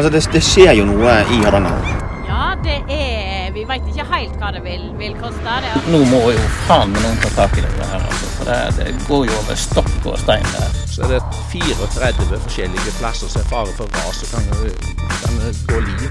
[0.00, 1.88] Altså, det, det skjer jo noe i Hardanger.
[2.24, 5.56] Ja, det er Vi veit ikke helt hva det vil, vil koste.
[5.60, 5.82] Det.
[5.92, 8.30] Nå må jo faen meg noen ta tak i det her, altså.
[8.38, 10.80] For det, det går jo over stokk og stein der.
[10.88, 11.20] Så er det
[11.52, 14.48] 34 forskjellige plasser som er fare for ras og kan,
[15.20, 16.08] kan gå liv.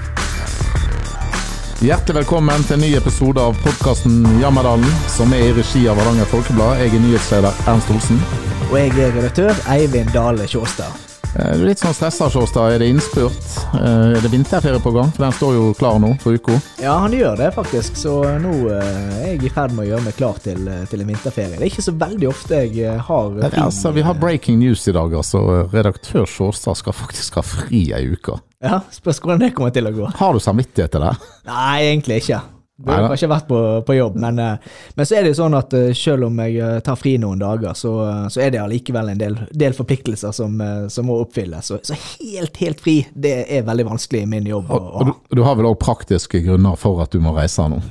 [1.82, 6.30] Hjertelig velkommen til en ny episode av podkasten Jammerdalen, som er i regi av Hardanger
[6.30, 6.78] Folkeblad.
[6.84, 8.22] Jeg er nyhetsleder Ernst Olsen.
[8.70, 11.09] Og jeg er redaktør Eivind Dale Sjåstad.
[11.36, 12.72] Eh, Du er litt sånn stressa, Sjåstad.
[12.74, 13.38] Er det innspurt?
[13.78, 15.12] Eh, Er det vinterferie på gang?
[15.14, 16.56] For den står jo klar nå for uka.
[16.82, 20.04] Ja, han gjør det faktisk, så nå eh, er jeg i ferd med å gjøre
[20.08, 21.56] meg klar til, til en vinterferie.
[21.56, 23.62] Det er ikke så veldig ofte jeg har fri.
[23.62, 25.14] Altså, vi har breaking news i dag.
[25.14, 25.44] altså.
[25.72, 28.40] Redaktør Sjåstad skal faktisk ha fri ei uke.
[28.60, 30.10] Ja, Spørs hvordan det kommer til å gå.
[30.18, 31.14] Har du samvittighet til det?
[31.48, 32.42] Nei, egentlig ikke.
[32.80, 35.74] Burde kanskje vært på, på jobb, men, eh, men så er det jo sånn at
[35.76, 37.92] eh, selv om jeg eh, tar fri noen dager, så,
[38.32, 40.56] så er det allikevel en del, del forpliktelser som,
[40.88, 41.68] som må oppfylles.
[41.68, 44.70] Så, så helt, helt fri, det er veldig vanskelig i min jobb.
[44.72, 47.82] Og, og du, du har vel òg praktiske grunner for at du må reise nå?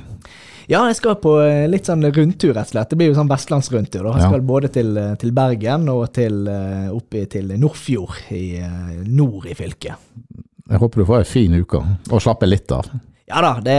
[0.70, 1.32] Ja, jeg skal på
[1.70, 2.90] litt sånn rundtur, rett og slett.
[2.92, 4.04] Det blir jo sånn vestlandsrundtur.
[4.06, 4.12] da.
[4.14, 4.28] Jeg Ja.
[4.30, 8.60] skal både til, til Bergen og til, eh, til Nordfjord, i
[9.06, 9.94] nord i fylket.
[10.70, 11.80] Jeg håper du får ei en fin uke,
[12.10, 12.86] og slapper litt av.
[13.30, 13.76] Ja da, det,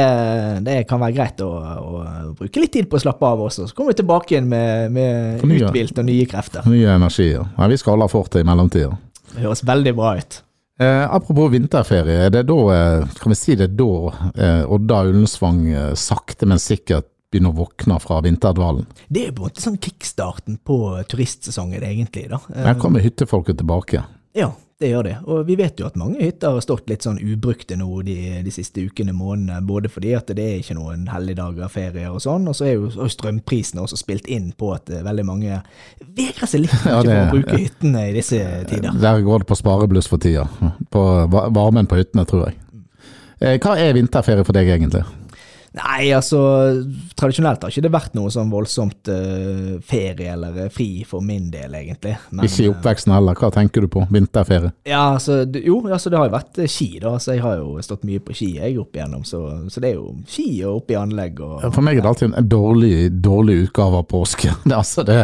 [0.65, 2.03] det kan være greit å, å
[2.39, 3.67] bruke litt tid på å slappe av også.
[3.69, 6.65] Så kommer vi tilbake igjen med, med uthvilt og nye krefter.
[6.71, 7.43] Nye energier.
[7.57, 8.95] Ja, vi skal holde fortet i mellomtida.
[9.33, 10.39] Det høres veldig bra ut.
[10.81, 13.89] Eh, apropos vinterferie, er det da, eh, kan vi si det er da
[14.33, 18.87] eh, Odda Ullensvang eh, sakte, men sikkert begynner å våkne fra vinterdvalen?
[19.07, 20.79] Det er på en måte sånn kickstarten på
[21.11, 22.25] turistsesongen, egentlig.
[22.31, 22.39] da.
[22.55, 24.01] Eh, Her kommer hyttefolket tilbake.
[24.35, 24.49] Ja,
[24.81, 25.13] det gjør det.
[25.29, 28.15] Og vi vet jo at mange hytter har stått litt sånn ubrukte nå de,
[28.45, 29.59] de siste ukene, månedene.
[29.67, 32.89] Både fordi at det er ikke noen helligdager, ferier og sånn, og så er jo
[32.91, 35.59] og strømprisene også spilt inn på at eh, veldig mange
[36.17, 38.97] vegrer seg litt Ja, det- for å bruke hyttene i disse tider.
[39.05, 40.47] Der går det på sparebluss for tida.
[40.91, 42.57] På varmen på hyttene, tror jeg.
[43.41, 45.01] Eh, hva er vinterferie for deg, egentlig?
[45.71, 46.37] Nei, altså
[47.15, 51.45] tradisjonelt har ikke det vært noe sånn voldsomt uh, ferie eller eh, fri for min
[51.53, 52.17] del, egentlig.
[52.29, 53.37] Men, Ikke i eh, oppveksten heller.
[53.39, 54.03] Hva tenker du på?
[54.11, 54.73] Vinterferie?
[54.83, 57.15] Ja, altså, jo, altså det har jo vært ski, da.
[57.23, 60.01] Så jeg har jo stått mye på ski jeg opp igjennom, så, så det er
[60.01, 63.59] jo ski og opp i anlegg og For meg er det alltid en dårlig, dårlig
[63.69, 64.51] utgave av påske.
[64.71, 65.21] Det, altså det,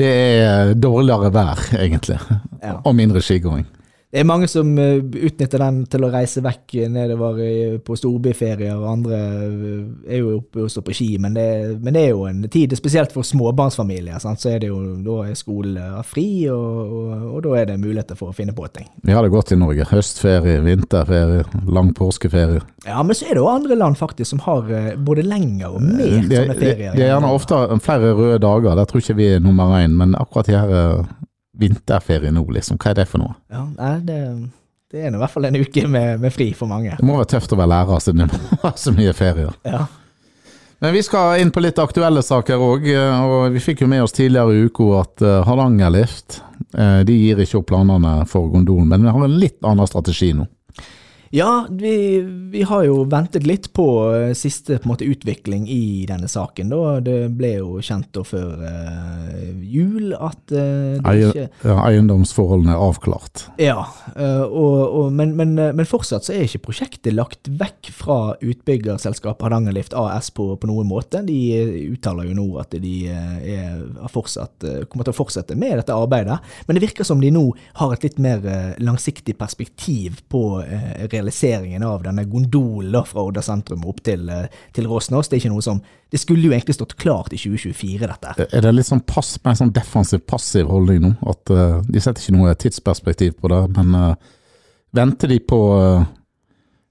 [0.00, 2.16] det er dårligere vær, egentlig.
[2.62, 2.78] Ja.
[2.80, 3.68] Og mindre skigåing.
[4.14, 7.40] Det er mange som eh, utnytter den til å reise vekk nedover
[7.82, 9.80] på storbyferier, og andre eh,
[10.14, 11.46] er jo oppe og står på ski, men det,
[11.82, 14.38] men det er jo en tid, spesielt for småbarnsfamilier, sant?
[14.38, 18.18] så er det jo, da er skolen fri, og, og, og da er det muligheter
[18.20, 18.86] for å finne på ting.
[19.02, 19.88] Vi har det godt i Norge.
[19.90, 21.42] Høstferie, vinterferie,
[21.74, 22.62] lang påskeferie.
[22.86, 25.82] Ja, men så er det jo andre land faktisk som har eh, både lenger og
[25.82, 26.94] mer sånne ferier.
[26.94, 28.78] det er gjerne ofte flere røde dager.
[28.78, 31.14] Der tror ikke vi er nummer én, men akkurat her eh,
[31.60, 32.78] vinterferie nå, liksom.
[32.80, 33.34] Hva er det for noe?
[33.52, 34.20] Ja, nei, det,
[34.92, 36.96] det er i hvert fall en uke med, med fri for mange.
[36.98, 39.54] Det må være tøft å være lærer siden du må være så mye ferier.
[39.66, 39.84] Ja.
[40.84, 42.88] Men vi skal inn på litt aktuelle saker òg.
[43.24, 46.42] Og vi fikk jo med oss tidligere i uka at eh, Hardangerlift
[46.76, 50.34] eh, de gir ikke opp planene for gondolen, men de har en litt annen strategi
[50.36, 50.44] nå.
[51.34, 53.84] Ja, vi, vi har jo ventet litt på
[54.14, 56.68] eh, siste på måte, utvikling i denne saken.
[56.70, 57.00] Da.
[57.02, 62.84] Det ble jo kjent da før uh, jul at uh, det ikke ja, eiendomsforholdene er
[62.86, 63.48] avklart.
[63.58, 63.80] Ja,
[64.14, 69.42] uh, og, og, men, men, men fortsatt så er ikke prosjektet lagt vekk fra utbyggerselskapet
[69.48, 71.24] Hardangerlift AS på, på noen måte.
[71.26, 71.40] De
[71.88, 73.82] uttaler jo nå at de er,
[74.14, 76.38] fortsatt, kommer til å fortsette med dette arbeidet.
[76.68, 77.48] Men det virker som de nå
[77.82, 78.46] har et litt mer
[78.78, 84.86] langsiktig perspektiv på eh, realiseringen av denne gondolen fra Odda sentrum opp til, eh, til
[84.86, 85.28] Råsnås.
[85.28, 85.82] Det er ikke noe som
[86.14, 88.46] Det skulle jo egentlig stått klart i 2024, dette.
[88.54, 91.16] Er det litt sånn pass, mer sånn defensiv, passiv holdning nå?
[91.26, 94.14] At uh, de setter ikke noe tidsperspektiv på det, men uh,
[94.94, 96.04] venter de på eh,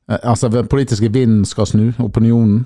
[0.08, 2.66] Altså, den politiske vinden skal snu, opinionen,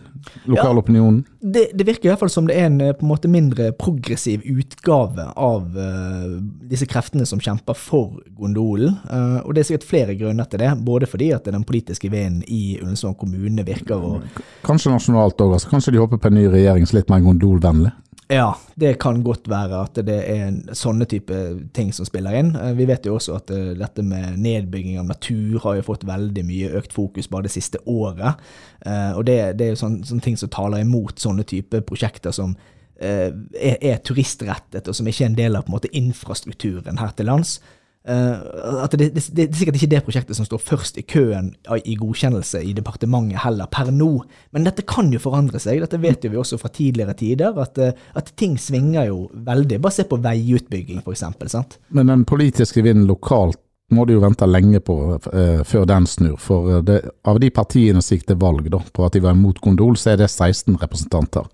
[0.49, 1.19] lokalopinionen.
[1.37, 3.67] det, det virker i hvert fall som det er en eh, på en måte mindre
[3.77, 8.97] progressiv utgave av uh, disse kreftene som kjemper for gondolen.
[9.05, 10.71] Uh, og det er sikkert flere grunner til det.
[10.81, 14.17] Både fordi at den politiske vinden i Ullensvang kommune virker å
[14.65, 15.53] Kanskje nasjonalt òg.
[15.59, 17.93] Altså, kanskje de håper på en ny regjering som er litt mer gondolvennlig.
[18.27, 21.35] Ja, det kan godt være at det er sånne type
[21.75, 22.49] ting som spiller inn.
[22.59, 26.03] Eh, Vi vet jo også at eh, dette med nedbygging av natur har jo fått
[26.07, 28.35] veldig mye økt fokus bare det siste året.
[28.83, 32.35] Eh, Og det, det er jo sånne, sånne ting som taler imot sånne type prosjekter
[32.35, 32.57] som
[32.99, 33.31] er,
[33.77, 37.59] er turistrettet, og som ikke er en del av en måte infrastrukturen her til lands.
[38.07, 41.49] Eh, at det, det, det er sikkert ikke det prosjektet som står først i køen
[41.83, 44.11] i godkjennelse i departementet heller, per nå.
[44.55, 45.81] Men dette kan jo forandre seg.
[45.83, 49.81] Dette vet jo vi også fra tidligere tider, at, eh, at ting svinger jo veldig.
[49.83, 51.03] Bare se på veiutbygging.
[51.17, 51.79] Sant?
[51.89, 53.59] Men den politiske vinden lokalt
[53.91, 56.39] må du jo vente lenge på eh, før den snur.
[56.39, 59.35] For eh, det, av de partiene som gikk til valg da, på at de var
[59.35, 61.47] imot Gondol, så er det 16 representanter.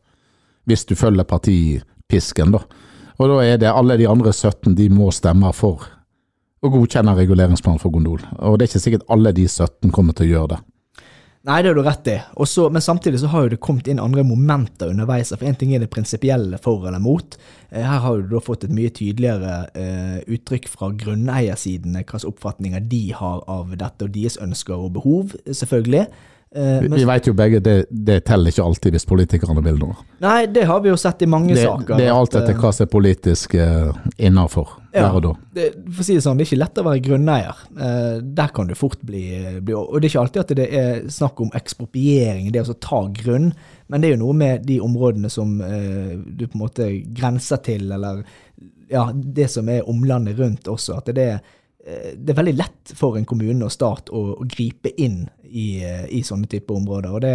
[0.70, 2.64] Hvis du følger partipisken, da.
[3.22, 5.86] Og da er det alle de andre 17 de må stemme for
[6.64, 8.22] å godkjenne reguleringsplan for Gondol.
[8.40, 10.62] Og det er ikke sikkert alle de 17 kommer til å gjøre det.
[11.44, 12.14] Nei, det har du rett i.
[12.40, 15.34] Også, men samtidig så har jo det kommet inn andre momenter underveis.
[15.36, 17.36] For én ting er det prinsipielle for eller mot.
[17.68, 22.88] Eh, Her har du da fått et mye tydeligere eh, uttrykk fra grunneiersidene, hvilke oppfatninger
[22.88, 26.06] de har av dette, og deres ønsker og behov, selvfølgelig.
[26.56, 29.96] Eh, Vi, vi vet jo begge det, det teller ikke alltid hvis politikerne vil noe.
[30.22, 31.98] Nei, det har vi jo sett i mange Det, saker.
[31.98, 33.90] det er alt etter eh, hva som er politisk eh,
[34.30, 35.08] innafor Ja.
[35.08, 35.32] der og da.
[35.58, 37.64] det, for å si det sånn, det er ikke lett å være grunneier.
[37.88, 39.24] Eh, der kan du fort bli,
[39.66, 43.02] bli Og det er ikke alltid at det er snakk om ekspropriering, det å ta
[43.10, 43.50] grunn,
[43.90, 47.58] men det er jo noe med de områdene som eh, du på en måte grenser
[47.66, 48.22] til, eller
[48.94, 51.00] ja, det som er omlandet rundt også.
[51.02, 51.42] At det er,
[51.84, 56.22] det er veldig lett for en kommune og stat å, å gripe inn i, i
[56.24, 57.18] sånne typer områder.
[57.20, 57.34] det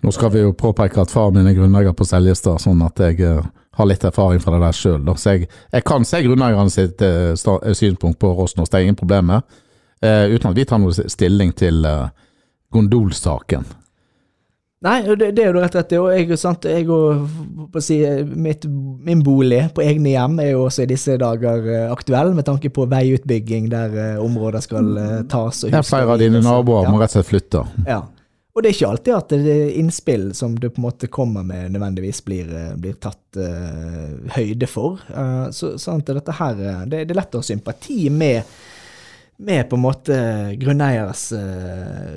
[0.00, 3.18] Nå skal vi jo påpeke at far min er grunneier på Seljestad, sånn at jeg
[3.26, 3.46] eh,
[3.78, 5.08] har litt erfaring fra det der sjøl.
[5.18, 8.98] Så jeg, jeg kan se grunneierne sitt eh, eh, synspunkt på Rosnos, det er ingen
[8.98, 9.34] problem.
[9.34, 12.10] Eh, uten at vi tar noe stilling til uh,
[12.74, 13.66] gondolsaken.
[14.86, 15.98] Nei, det, det er jo rett og slett det.
[15.98, 17.96] Og jeg, sant, jeg og, si,
[18.30, 18.66] mitt,
[19.04, 22.70] min bolig på egne hjem er jo også i disse dager eh, aktuell, med tanke
[22.74, 25.64] på veiutbygging der eh, områder skal eh, tas.
[25.66, 26.94] og flere av dine naboer Ja.
[26.94, 27.64] må rett og slett flytte.
[27.88, 28.04] Ja.
[28.54, 31.44] Og det er ikke alltid at det er innspill som du på en måte kommer
[31.46, 32.48] med, nødvendigvis blir,
[32.80, 34.98] blir tatt uh, høyde for.
[35.14, 36.58] Uh, så at dette her,
[36.90, 38.50] det, det er lett å ha sympati med,
[39.40, 40.14] med på en måte
[40.58, 42.14] grunneieres eh,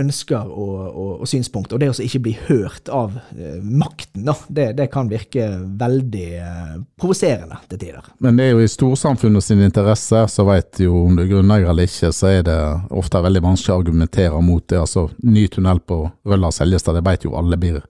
[0.00, 1.76] ønsker og, og, og synspunkter.
[1.76, 5.50] Og det å ikke bli hørt av eh, makten, da, det, det kan virke
[5.82, 8.08] veldig eh, provoserende til tider.
[8.24, 11.68] Men det er jo i storsamfunnet sin interesse, så vet jo om du er grunneier
[11.68, 12.58] eller ikke, så er det
[12.88, 14.80] ofte veldig vanskelig å argumentere mot det.
[14.80, 17.82] Altså, ny tunnel på Røldal-Seljestad, det vet jo alle blir,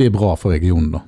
[0.00, 1.04] blir bra for regionen, da.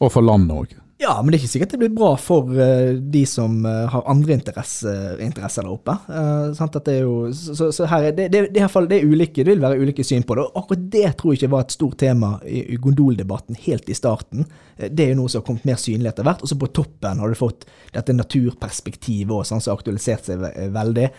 [0.00, 0.78] Og for landet òg.
[1.00, 4.04] Ja, men det er ikke sikkert det blir bra for uh, de som uh, har
[4.10, 5.94] andre interesser, interesser der oppe.
[6.10, 8.98] Uh, sant at det er jo, så, så, her er det, det, det, fall, det
[9.00, 10.44] er ulike, det vil være ulike syn på det.
[10.50, 13.96] Og akkurat det tror jeg ikke var et stort tema i, i gondoldebatten helt i
[13.96, 14.44] starten.
[14.76, 16.44] Det er jo noe som har kommet mer synlig etter hvert.
[16.44, 17.64] Og så på toppen har du fått
[17.96, 21.10] dette naturperspektivet også, sånn, som har aktualisert seg ve- veldig.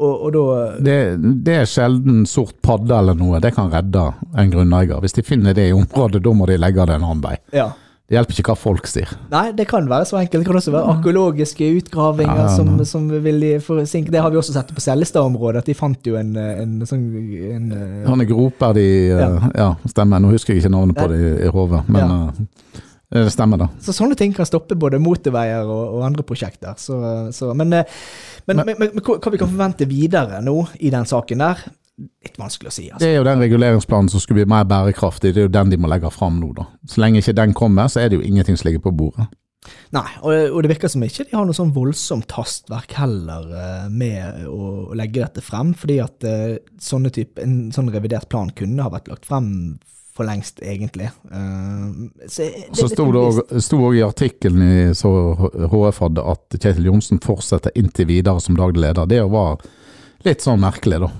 [0.00, 0.42] Og, og da
[0.80, 0.98] Det,
[1.44, 4.04] det er sjelden sort padde eller noe, det kan redde
[4.36, 5.00] en grunneier.
[5.00, 7.36] Hvis de finner det i området, da må de legge det en annen vei.
[7.56, 7.70] Ja.
[8.10, 9.10] Det hjelper ikke hva folk sier.
[9.30, 10.42] Nei, det kan være så enkelt.
[10.42, 14.56] Det kan også være arkeologiske utgravinger Ja, som, som vil forsinke Det har vi også
[14.56, 17.04] sett på Seljestad-området, at de fant jo en, en sånn
[17.54, 17.68] en,
[18.08, 19.28] Han er groper de Ja.
[19.28, 19.52] ja.
[19.62, 20.18] ja, stemmer.
[20.18, 22.18] Nå husker jeg ikke navnet på det i, i hodet, men Ja.
[23.14, 23.70] eh, det stemmer, da.
[23.82, 26.74] Så sånne ting kan stoppe både motorveier og, og andre prosjekter.
[26.82, 26.98] Så,
[27.34, 27.98] så, men, eh,
[28.50, 31.62] men, men, men, hva vi kan forvente videre nå i den saken der,
[32.00, 32.86] litt vanskelig å si.
[32.88, 33.02] Altså.
[33.04, 35.80] Det er jo den reguleringsplanen som skulle bli mer bærekraftig, det er jo den de
[35.80, 36.66] må legge fram nå, da.
[36.88, 39.28] Så lenge ikke den kommer, så er det jo ingenting som ligger på bordet.
[39.92, 43.86] Nei, og, og det virker som ikke de har noe sånn voldsomt hastverk heller eh,
[43.92, 48.52] med å, å legge dette frem, fordi at eh, sånne type, en sånn revidert plan
[48.56, 49.50] kunne ha vært lagt frem
[50.16, 51.10] for lengst, egentlig.
[51.28, 51.84] Eh,
[52.24, 57.20] så det, Så sto det òg i artikkelen i så HF hadde at Kjetil Johnsen
[57.24, 59.10] fortsetter inntil videre som daglig leder.
[59.10, 59.60] Det var
[60.26, 61.12] litt sånn merkelig, da.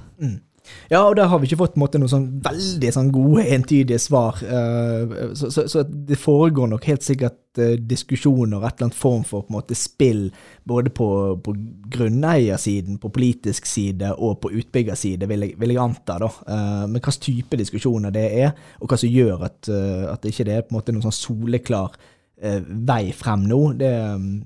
[0.91, 4.41] Ja, og der har vi ikke fått måte, noen sånn veldig sånn gode, entydige svar.
[4.43, 9.23] eh, Så, så, så det foregår nok helt sikkert eh, diskusjoner, et eller annet form
[9.29, 10.27] for måte spill,
[10.67, 11.09] både på,
[11.45, 11.55] på
[11.95, 16.19] grunneiersiden, på politisk side og på utbyggerside, vil jeg, vil jeg anta.
[16.19, 16.31] da.
[16.49, 20.57] Eh, Men hvilken type diskusjoner det er, og hva som gjør at, at ikke det
[20.59, 21.95] er på måte noen sånn soleklar
[22.41, 24.37] vei frem nå, det mm,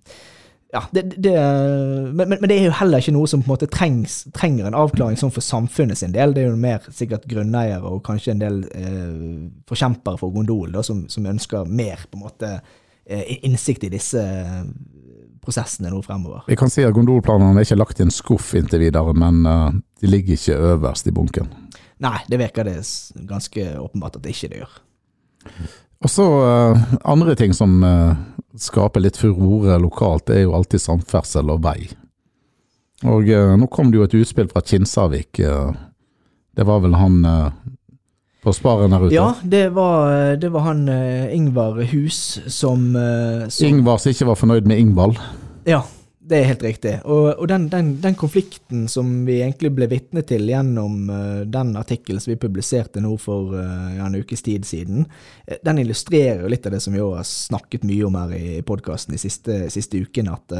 [0.75, 1.33] ja, det, det,
[2.13, 4.75] men, men, det er jo heller ikke noe som på en måte trengs, trenger en
[4.75, 6.35] avklaring sånn for samfunnet sin del.
[6.35, 10.83] Det er jo mer sikkert grunneiere og kanskje en del eh, forkjempere for Gondol da,
[10.83, 14.65] som, som ønsker mer på en måte eh, innsikt i disse eh,
[15.45, 16.43] prosessene nå fremover.
[16.51, 19.81] Vi kan si at gondolplanene er ikke lagt i en skuff inntil videre, men eh,
[20.03, 21.55] de ligger ikke øverst i bunken.
[22.03, 22.81] Nei, det virker det
[23.31, 24.79] ganske åpenbart at det ikke det gjør.
[26.03, 28.17] Og så eh, andre ting som eh,
[28.61, 31.79] skaper litt furore lokalt, det er jo alltid samferdsel og vei.
[33.05, 35.41] Og eh, nå kom det jo et utspill fra Kinsarvik.
[35.43, 35.73] eh,
[36.55, 37.51] det var vel han eh,
[38.45, 39.15] på Sparen der ute?
[39.15, 44.29] Ja, det var, det var han eh, Ingvar Hus som, eh, som Ingvar som ikke
[44.31, 45.19] var fornøyd med Ingvald.
[45.69, 45.83] Ja,
[46.27, 46.93] Det er helt riktig.
[47.05, 51.75] Og, og den, den, den konflikten som vi egentlig ble vitne til gjennom uh, den
[51.77, 56.49] artikkelen som vi publiserte nå for uh, en ukes tid siden, uh, den illustrerer jo
[56.49, 60.01] litt av det som vi har snakket mye om her i podkasten de siste, siste
[60.01, 60.57] ukene, at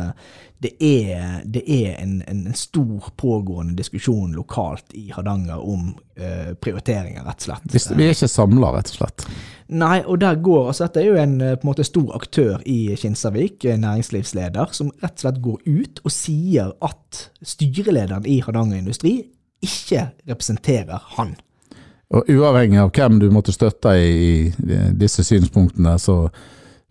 [0.65, 5.91] det er, det er en, en, stor pågående diskusjon lokalt i Hardanger om
[6.63, 7.97] prioriteringer, rett og slett.
[7.99, 9.27] Vi er ikke samla, rett og slett?
[9.69, 12.97] Nei, og der går altså Dette er jo en på en måte stor aktør i
[13.01, 19.15] Kinsarvik, næringslivsleder, som rett og slett går ut og sier at styrelederen i Hardanger Industri
[19.65, 21.33] ikke representerer han.
[22.15, 24.53] Og Uavhengig av hvem du måtte støtte i
[24.93, 26.29] disse synspunktene, så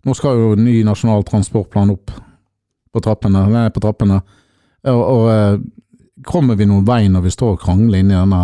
[0.04, 2.12] nå skal jo ny nasjonal transportplan opp
[2.92, 3.46] på trappene.
[3.50, 4.20] Nei, på trappene.
[4.90, 5.60] Og, og eh,
[6.26, 8.42] kommer vi noen vei når vi står og krangler inni denne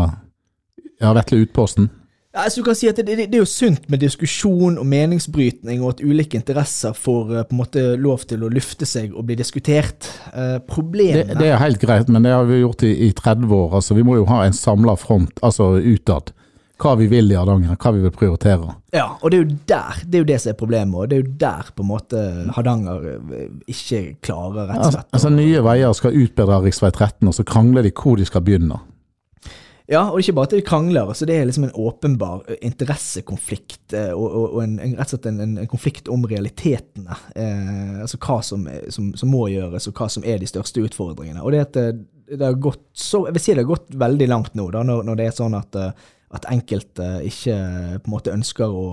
[1.01, 1.91] ja, vetle utposten?
[2.31, 4.87] Ja, så du kan si at det, det, det, er jo sunt med diskusjon og
[4.87, 9.17] meningsbrytning, og at ulike interesser får uh, på en måte lov til å lufte seg
[9.17, 10.07] og bli diskutert.
[10.31, 13.51] Uh, problemet det, det, er helt greit, men det har vi gjort i, i 30
[13.51, 13.75] år.
[13.81, 16.31] altså Vi må jo ha en samla front, altså utad.
[16.81, 18.77] Hva vi vil i Hardanger, hva vi vil prioritere.
[18.95, 21.19] Ja, og det er jo der det er jo det som er problemet, og det
[21.19, 22.23] er jo der på en måte
[22.55, 25.11] Hardanger eh, ikke klarer, rett og slett.
[25.11, 26.71] Altså, altså Nye Veier skal utbedre rv.
[26.71, 28.79] 13, og så krangler de hvor de skal begynne.
[29.91, 31.09] Ja, og ikke bare at de krangler.
[31.11, 35.27] altså Det er liksom en åpenbar interessekonflikt, og, og, og en, en, rett og slett
[35.33, 37.17] en, en, konflikt om realitetene.
[37.35, 41.43] Eh, altså hva som, som, som, må gjøres, og hva som er de største utfordringene.
[41.43, 41.81] Og det, at
[42.31, 45.03] det har gått så, Jeg vil si det har gått veldig langt nå, da, når,
[45.09, 45.81] når det er sånn at,
[46.31, 47.59] at enkelte ikke
[47.99, 48.87] på en måte ønsker å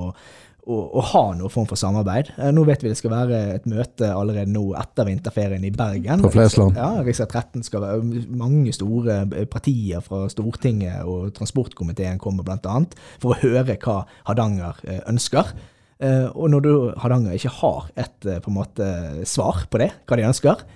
[0.68, 2.34] å, å, ha noen form for samarbeid.
[2.36, 6.24] Eh, nå vet vi det skal være et møte allerede nå etter vinterferien i Bergen.
[6.26, 6.78] På Flesland.
[6.80, 7.14] Ja, Rv.
[7.28, 9.22] 13 skal være mange store
[9.52, 12.78] partier fra Stortinget og transportkomiteen kommer bl.a.
[13.22, 15.56] for å høre hva Hardanger eh, ønsker.
[16.04, 18.90] Eh, og når du Hardanger ikke har et på en måte
[19.30, 20.68] svar på det, hva de ønsker,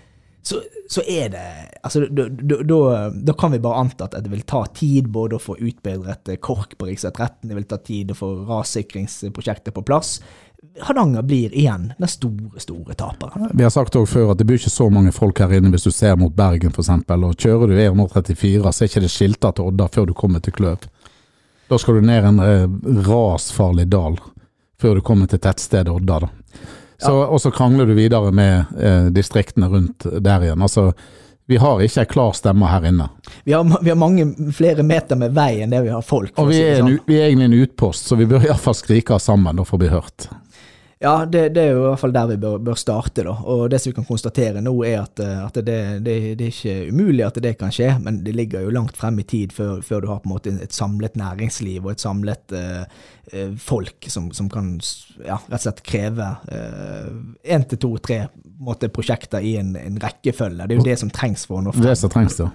[0.41, 1.47] så, så er det
[1.81, 6.31] altså, da, kan vi bare anta at det vil ta tid både å få utbedret
[6.41, 6.95] KORK på rv.
[6.97, 10.17] 13, det vil ta tid å få rassikringsprosjektet på plass.
[10.81, 13.51] Hardanger blir igjen den store, store taperen.
[13.53, 15.85] Vi har sagt også før at det blir ikke så mange folk her inne hvis
[15.85, 16.89] du ser mot Bergen f.eks.
[16.89, 20.57] Og kjører du E134, så er ikke det skilta til Odda før du kommer til
[20.57, 20.89] Kløv.
[21.69, 22.69] Da skal du ned en eh,
[23.07, 24.17] rasfarlig dal
[24.81, 26.23] før du kommer til tettstedet Odda.
[26.25, 26.29] da.
[27.01, 27.15] Så.
[27.25, 30.61] Og så krangler du videre med eh, distriktene rundt der igjen.
[30.61, 30.91] Altså,
[31.49, 33.09] vi har ikke ei klar stemme her inne.
[33.43, 36.31] Vi har, vi har, mange flere meter med vei enn det vi har folk.
[36.39, 36.99] Og vi er, sånn.
[37.07, 40.29] vi er, egentlig en utpost, så vi bør iallfall skrike sammen og få bli hørt.
[41.01, 43.23] Ja, det, det, er jo i hvert fall der vi bør, bør, starte.
[43.25, 43.31] da.
[43.49, 46.51] Og Det som vi kan konstatere nå, er at, eh, at det, det, det, er
[46.51, 49.81] ikke umulig at det kan skje, men det ligger jo langt frem i tid før,
[49.81, 54.29] før du har på en måte et samlet næringsliv og et samlet eh, folk som,
[54.35, 54.75] som, kan
[55.25, 58.21] ja, rett og slett kreve én uh, til to, tre
[58.93, 60.67] prosjekter i en, en, rekkefølge.
[60.67, 61.89] Det er jo det som trengs for å nå frem.
[61.89, 62.51] Det som trengs, ja.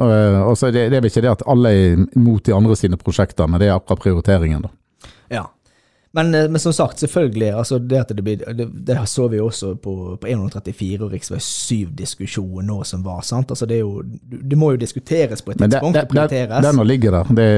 [0.00, 2.80] Og, og så det, det er vel ikke det at alle er imot de andre
[2.80, 4.76] sine prosjekter, men det er akkurat prioriteringen, da.
[5.30, 5.48] Ja.
[6.12, 7.50] Men, eh, men, som sagt, selvfølgelig.
[7.54, 11.38] altså Det det blir, det, det så vi også på, på 134 og rv.
[11.40, 13.20] 7-diskusjonen nå som var.
[13.22, 13.50] sant?
[13.50, 15.94] altså Det er jo, det må jo diskuteres på et tidspunkt.
[15.94, 17.34] Det, det, det, den ligger der.
[17.34, 17.48] Det,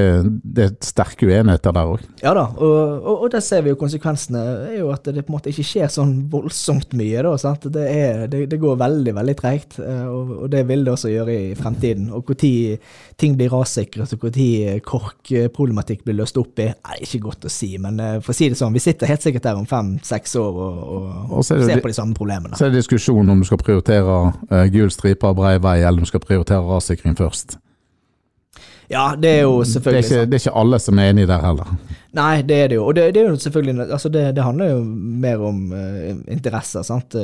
[0.43, 2.03] det er sterke uenigheter der òg.
[2.21, 4.43] Ja da, og, og, og, der ser vi jo konsekvensene.
[4.69, 7.23] er jo At det på en måte ikke skjer sånn voldsomt mye.
[7.25, 7.65] da, sant?
[7.73, 9.79] Det, er, det, går veldig, veldig treigt.
[9.81, 12.11] Eh, og, og, det vil det også gjøre i fremtiden.
[12.13, 12.77] Og når
[13.17, 17.73] ting blir rassikret, og når KORK-problematikk blir løst opp i, er ikke godt å si.
[17.81, 20.37] men eh, for å si si det sånn, vi sitter helt sikkert der om fem-seks
[20.41, 21.09] år og, og,
[21.39, 22.57] og ser på de samme problemene.
[22.59, 26.01] Så er det diskusjon om du skal prioritere uh, gul stripe og brei vei, eller
[26.01, 27.57] om du skal prioritere rassikring først.
[28.91, 31.23] Ja, det er jo selvfølgelig det er, ikke, det er ikke alle som er enig
[31.29, 31.69] der heller.
[32.13, 32.83] Nei, det er det jo.
[32.85, 34.81] Og det, det er jo selvfølgelig altså det, det, handler jo
[35.23, 37.15] mer om uh, interesser, sant.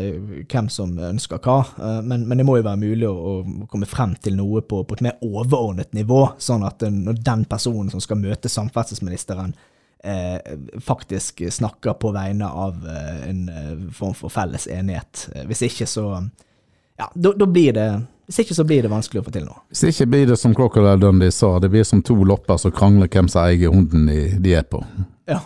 [0.49, 1.59] Hvem som ønsker hva.
[1.77, 4.81] Uh, men, men, det må jo være mulig å, å komme frem til noe på,
[4.87, 6.23] på, et mer overordnet nivå.
[6.41, 9.68] Sånn at når den personen som skal møte samferdselsministeren, eh,
[10.81, 15.29] faktisk snakker på vegne av eh, en eh, form for felles enighet.
[15.35, 16.05] Eh, hvis ikke, så
[16.99, 17.89] Ja, da blir det
[18.29, 19.63] hvis ikke så blir det vanskelig å få til noe.
[19.73, 23.09] Hvis ikke blir det som Crocodile Dundee sa, det blir som to lopper som krangler
[23.09, 24.83] hvem som eier hunden de, de er på.
[25.25, 25.39] Ja.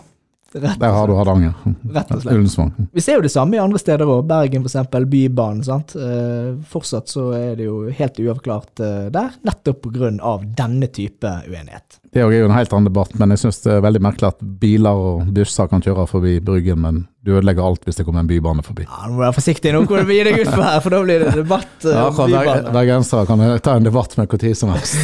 [0.54, 1.54] Der har du Hardanger.
[1.90, 2.34] Rett og slett.
[2.34, 2.72] Ullensvang.
[2.92, 4.22] Vi ser jo det samme i andre steder òg.
[4.30, 4.92] Bergen f.eks.
[5.10, 5.64] Bybanen.
[5.66, 5.96] sant?
[5.98, 10.12] Eh, fortsatt så er det jo helt uavklart eh, der, nettopp pga.
[10.56, 11.98] denne type uenighet.
[12.14, 14.46] Det er jo en helt annen debatt, men jeg syns det er veldig merkelig at
[14.60, 18.30] biler og busser kan kjøre forbi Bryggen, men du ødelegger alt hvis det kommer en
[18.30, 18.86] bybane forbi.
[18.86, 21.02] Ja, Nå må du være forsiktig nå hvor du gir deg utfor her, for da
[21.02, 21.74] blir det debatt.
[21.82, 24.94] Uh, ja, Bergensere kan ta en debatt med hvor tid som helst.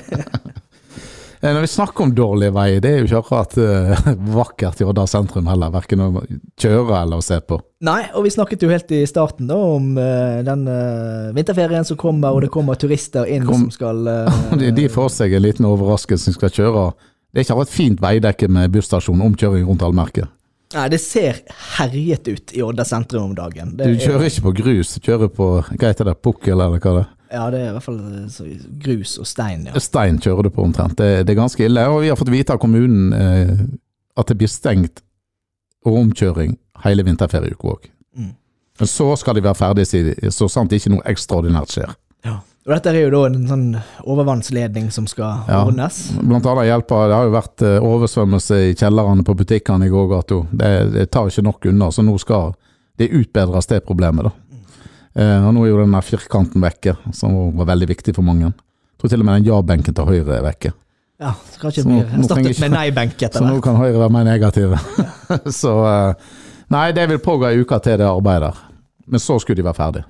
[1.42, 4.84] Eh, Når vi snakker om dårlig vei, det er jo ikke akkurat uh, vakkert i
[4.84, 5.70] Odda sentrum heller.
[5.72, 6.08] Verken å
[6.60, 7.56] kjøre eller å se på.
[7.86, 11.96] Nei, og vi snakket jo helt i starten da om uh, den uh, vinterferien som
[12.00, 14.02] kommer, og det kommer turister inn Kom- som skal
[14.60, 16.90] De, de får seg en liten overraskelse som skal kjøre.
[17.30, 20.28] Det er ikke akkurat fint veidekke med busstasjon, omkjøring rundt allmerket.
[20.74, 21.40] Nei, det ser
[21.80, 23.72] herjet ut i Odda sentrum om dagen.
[23.78, 26.76] Det Du er- kjører ikke på grus, du kjører på hva heter det, pukkel eller
[26.76, 27.08] hva det er.
[27.30, 28.44] Ja, det er i hvert fall eh, så,
[28.82, 29.78] grus og stein, ja.
[29.82, 30.96] Stein kjører du på omtrent.
[30.98, 31.84] Det, det er ganske ille.
[31.92, 33.54] Og vi har fått vite av kommunen eh,
[34.18, 35.02] at det blir stengt
[35.86, 37.86] og omkjøring hele vinterferieuka òg.
[38.18, 38.32] Mm.
[38.80, 41.94] Men så skal de være ferdige, så sant ikke noe ekstraordinært skjer.
[42.26, 42.38] Ja.
[42.66, 43.68] Og dette er jo da en sånn
[44.04, 45.62] overvannsledning som skal Ja.
[45.64, 46.10] ordnes.
[46.20, 50.42] Blant annet hjelper Det har jo vært eh, oversvømmelse i kjellerne på butikkene i gågata.
[50.52, 52.52] Det, det tar ikke nok unna, så nå skal
[52.98, 54.24] det utbedres, det problemet.
[54.28, 54.30] da.
[55.16, 58.52] Eh, og Nå er jo den firkanten vekke, som var veldig viktig for mange.
[58.52, 60.72] Jeg tror til og med den ja-benken til høyre er vekke.
[61.20, 64.10] Ja, skal ikke Så nå- nå ikke- med nei-benk etter Så nå kan Høyre være
[64.10, 64.78] mer negative.
[65.62, 66.14] så eh,
[66.70, 68.54] Nei, det vil pågå ei uke til det arbeidet.
[69.10, 70.04] Men så skulle de være ferdig.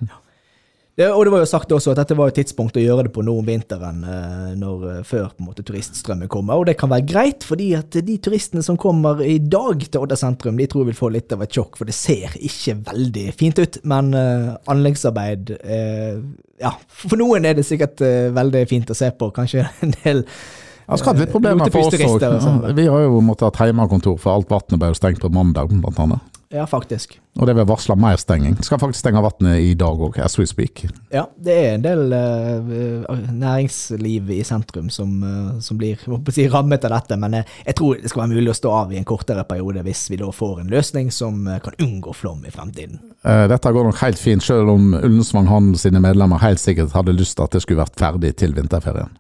[1.01, 3.13] Det, og det var jo sagt også at dette var et tidspunkt å gjøre det
[3.15, 6.61] på nå om vinteren, eh, når, eh, før på en måte turiststrømmen kommer.
[6.61, 10.19] Og det kan være greit, fordi at de turistene som kommer i dag til Odda
[10.21, 13.63] sentrum, de tror vil få litt av et sjokk, for det ser ikke veldig fint
[13.63, 13.79] ut.
[13.89, 16.21] Men uh, anleggsarbeid uh,
[16.61, 19.31] Ja, for noen er det sikkert uh, veldig fint å se på.
[19.33, 22.61] Kanskje en del det har skapt litt problemer for oss og sånn.
[22.67, 22.77] òg.
[22.77, 26.03] Vi har jo måttet ha hjemmekontor, for alt vannet ble jo stengt på mandag, blant
[26.03, 26.40] annet.
[26.51, 27.21] Ja, faktisk.
[27.39, 28.57] Og det vil varsle mer stenging.
[28.67, 30.83] Skal faktisk stenge vannet i dag òg, as we speak.
[31.15, 36.03] Ja, det er en del uh, næringsliv i sentrum som, uh, som blir
[36.35, 38.91] si, rammet av dette, men eh, jeg tror det skal være mulig å stå av
[38.91, 42.51] i en kortere periode hvis vi da får en løsning som kan unngå flom i
[42.51, 42.99] fremtiden.
[43.23, 47.39] Dette går nok helt fint, selv om Ullensvang Handel sine medlemmer helt sikkert hadde lyst
[47.39, 49.20] til at det skulle vært ferdig til vinterferien.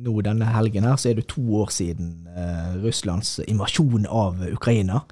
[0.00, 5.02] Nå denne helgen her så er det to år siden eh, Russlands invasjon av Ukraina.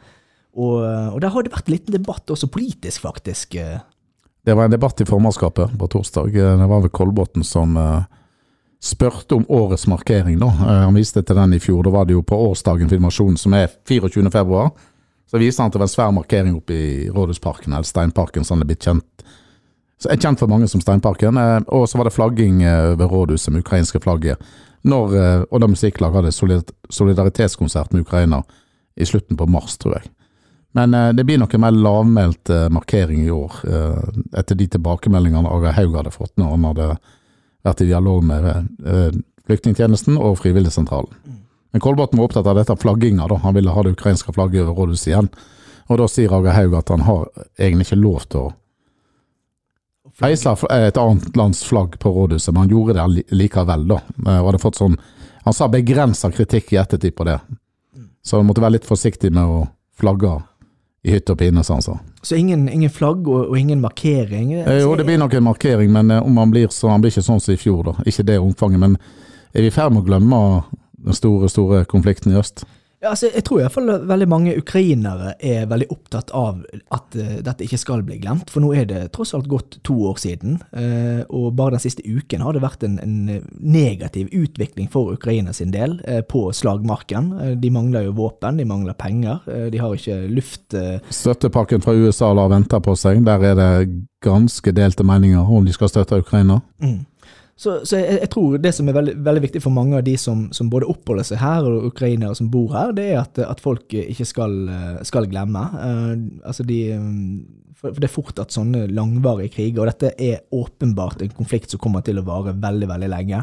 [0.56, 3.58] Og, eh, og der har det vært en liten debatt også politisk, faktisk.
[4.48, 6.32] Det var en debatt i formannskapet på torsdag.
[6.34, 8.04] Eh, Det var vel Kolbotn som eh,
[8.80, 10.38] spurte om årets markering.
[10.38, 10.46] da.
[10.46, 11.82] Eh, Han viste til den i fjor.
[11.84, 14.30] Da var det jo på årsdagen for invasjonen, som er 24.
[14.30, 14.70] februar.
[15.28, 18.72] Så viste han til en svær markering oppe i Rådhusparken, eller Steinparken, som det er
[18.72, 19.24] blitt kjent.
[19.98, 21.36] Så er kjent for mange som Steinparken.
[21.36, 24.38] eh, Og så var det flagging eh, ved rådhuset med ukrainske flagget.
[24.84, 28.42] Når eh, Odda Musikklag hadde solid- solidaritetskonsert med Ukraina
[28.96, 30.10] i slutten på mars, tror jeg.
[30.74, 33.52] Men det blir nok en mer lavmælt markering i år,
[34.36, 36.88] etter de tilbakemeldingene Aga Haug hadde fått når han hadde
[37.64, 38.66] vært i dialog med
[39.48, 41.14] Flyktningtjenesten og Frivilligsentralen.
[41.72, 43.38] Men Kolbotn var opptatt av dette flagginga, da.
[43.42, 45.30] Han ville ha det ukrainske flagget over rådhuset igjen.
[45.88, 47.26] Og da sier Aga Haug at han har
[47.58, 48.52] egentlig ikke lov til å
[50.26, 54.00] heise fl- et annet lands flagg på rådhuset, men han gjorde det likevel, da.
[54.26, 54.96] Eh, Og hadde fått sånn
[55.44, 57.38] Han sa begrensa kritikk i ettertid på det.
[58.22, 60.42] Så han måtte være litt forsiktig med å flagge
[61.04, 64.52] i hytte og pine, sa han Så, Så ingen, ingen flagg og, og ingen markering?
[64.52, 67.10] Eh, Jo, det blir nok en markering, men eh, om han blir så Han blir
[67.14, 67.94] ikke sånn som i fjor, da.
[68.04, 68.80] Ikke det omfanget.
[68.80, 68.98] Men
[69.54, 70.40] er vi i ferd med å glemme
[70.98, 72.64] den store, store konflikten i øst?
[72.98, 77.14] Ja, altså, jeg tror i hvert fall veldig mange ukrainere er veldig opptatt av at
[77.14, 78.50] uh, dette ikke skal bli glemt.
[78.50, 82.02] For nå er det tross alt gått to år siden, uh, og bare den siste
[82.02, 87.32] uken har det vært en, en negativ utvikling for Ukraina sin del uh, på slagmarken.
[87.40, 90.74] Eh, de mangler jo våpen, de mangler penger, eh, de har ikke luft...
[90.74, 93.22] Eh, Støttepakken fra USA lar vente på seg.
[93.26, 93.88] Der er det
[94.24, 96.60] ganske delte meninger om de skal støtte Ukraina.
[96.82, 97.04] Mm.
[97.58, 100.14] Så, så jeg, jeg tror det som er veldig, veldig viktig for mange av de
[100.20, 103.62] som, som både oppholder seg her, og ukrainere som bor her, det er at, at
[103.62, 105.64] folk ikke skal, eh, skal glemme.
[105.74, 106.12] Uh,
[106.46, 111.22] altså de, mm, for det er fort at sånne langvarige kriger, og dette er åpenbart
[111.22, 113.42] en konflikt som kommer til å vare veldig, veldig lenge.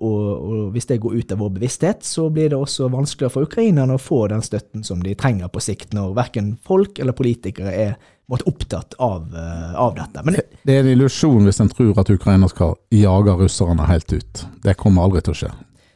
[0.00, 3.48] Og, og hvis det går ut av vår bevissthet, så blir det også vanskeligere for
[3.48, 7.72] ukrainerne å få den støtten som de trenger på sikt, når verken folk eller politikere
[7.72, 7.96] er
[8.30, 10.24] måtte, opptatt av, eh, av dette.
[10.24, 14.46] Men Det er en illusjon hvis en tror at ukrainere skal jage russerne helt ut.
[14.62, 15.52] Det kommer aldri til å skje.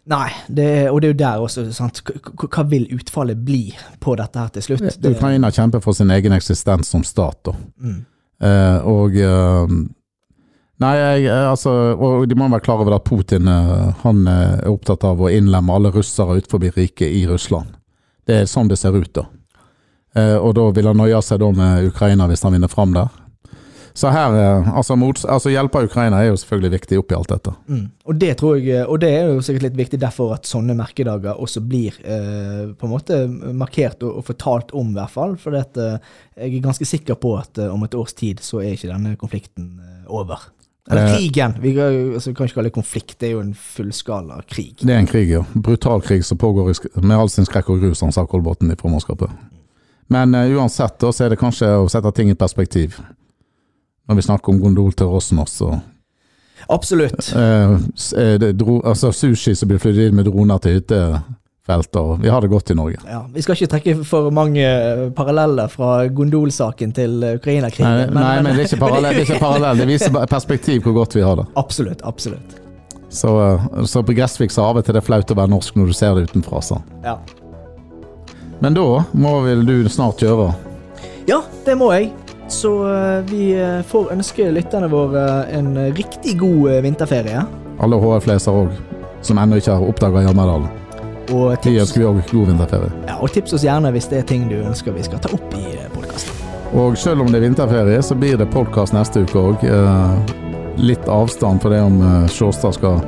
[0.07, 2.03] Nei, det, og det er jo der også, sant?
[2.05, 3.71] Hva vil utfallet bli
[4.05, 4.99] på dette her til slutt?
[5.01, 7.57] Det, Ukraina kjemper for sin egen eksistens som stat, da.
[7.81, 8.03] mm,
[8.45, 9.75] Eh, og eh,
[10.83, 14.57] Nei, jeg, eh, altså Og de må være klar over at Putin eh, han eh,
[14.59, 17.77] er opptatt av å innlemme alle russere utenfor riket i Russland.
[18.27, 19.29] Det er sånn det ser ut, da.
[20.19, 23.09] Eh, og da vil han nøye seg da med Ukraina hvis han vinner fram der.
[23.95, 27.53] Så her, eh, altså, mot, altså hjelpe Ukraina er jo selvfølgelig viktig oppi alt dette.
[27.71, 27.85] mm.
[28.05, 31.39] Og det tror jeg, og det er jo sikkert litt viktig derfor at sånne merkedager
[31.41, 33.21] også blir eh, på en måte
[33.55, 35.39] markert og, og fortalt om, i hvert fall.
[35.41, 36.03] For at, eh,
[36.35, 39.15] jeg er ganske sikker på at eh, om et års tid så er ikke denne
[39.21, 40.43] konflikten eh, over.
[40.91, 41.55] Eller Eh, krigen.
[41.61, 44.77] Vi kan, altså, vi kan ikke kalle det konflikt, det er jo en fullskala krig.
[44.83, 45.45] Det er en krig, ja.
[45.55, 49.31] Brutal krig som pågår med all sin skrekk og grus som sa Kolbotn i formannskapet.
[50.13, 52.99] Men uh, uansett, da, så er det kanskje å sette ting i perspektiv.
[54.09, 55.79] Når vi snakker om gondol til Rosnos og
[56.69, 57.33] Absolutt.
[57.37, 57.73] eh,
[58.21, 62.41] eh, dro, altså sushi som blir flydd inn med droner til hyttefelt, og vi har
[62.45, 63.01] det godt i Norge.
[63.09, 68.13] Ja, vi skal ikke trekke for mange eh, paralleller fra gondolsaken til eh, Ukraina-krigen.
[68.17, 69.81] nei, men det er parallell, det, er ikke parallell.
[69.83, 71.49] det viser perspektiv hvor godt vi har det.
[71.61, 72.61] Absolutt, absolutt.
[73.15, 73.31] Så,
[73.87, 75.97] så på Gressvik så av og til det er flaut å være norsk når du
[75.97, 76.61] ser det utenfra.
[76.65, 76.83] sånn.
[77.05, 77.19] Ja.
[78.61, 80.53] Men da må vel du snart gjøre?
[81.29, 82.11] ja, det må jeg.
[82.49, 87.45] Så eh, vi eh, får ønske lytterne våre en eh, riktig god vinterferie.
[87.83, 88.75] Alle HR-fleser òg,
[89.25, 90.69] som ennå ikke har oppdaga Hjelmedalen
[91.35, 92.93] Og tips, ønsker vi òg god vinterferie.
[93.09, 95.57] ja, og tips oss gjerne hvis det er ting du ønsker vi skal ta opp
[95.59, 96.43] i podkasten.
[96.75, 99.67] Og selv om det er vinterferie, så blir det podkast neste uke òg.
[100.75, 102.01] Litt avstand for det om
[102.35, 102.99] Sjåstad skal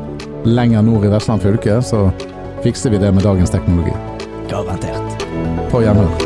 [0.47, 2.07] lenger nord i Vestland fylke, så
[2.63, 3.95] fikser vi det med dagens teknologi.
[4.51, 5.27] Garantert.
[5.73, 6.26] På gjenhør.